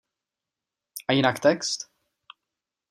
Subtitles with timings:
[1.07, 1.89] A jinak text?